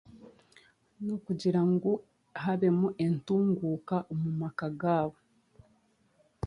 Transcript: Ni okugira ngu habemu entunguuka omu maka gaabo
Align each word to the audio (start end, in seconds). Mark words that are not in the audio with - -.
Ni 1.03 1.09
okugira 1.17 1.61
ngu 1.71 1.91
habemu 2.43 2.87
entunguuka 3.05 3.95
omu 4.11 4.29
maka 4.41 4.67
gaabo 4.81 5.19